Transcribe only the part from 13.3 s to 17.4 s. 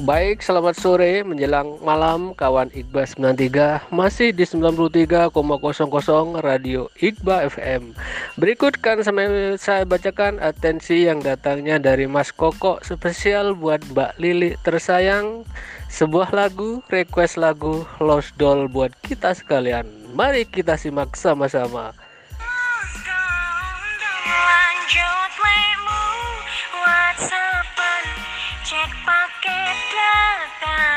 buat Mbak Lili tersayang sebuah lagu request